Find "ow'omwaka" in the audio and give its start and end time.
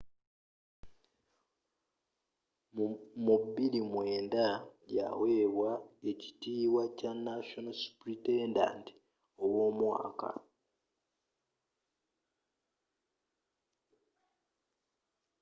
9.43-10.31